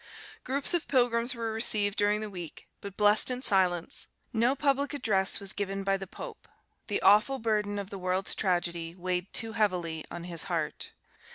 [0.43, 5.39] Groups of pilgrims were received during the week, but blessed in silence; no public address
[5.39, 6.47] was given by the pope:
[6.87, 10.93] the awful burden of the world's tragedy weighed too heavily on his heart.